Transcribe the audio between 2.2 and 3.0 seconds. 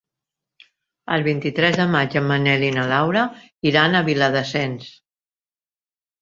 en Manel i na